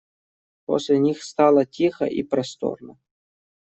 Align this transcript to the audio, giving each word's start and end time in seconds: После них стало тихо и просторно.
После 0.65 0.97
них 0.97 1.21
стало 1.21 1.63
тихо 1.63 2.05
и 2.05 2.23
просторно. 2.23 2.97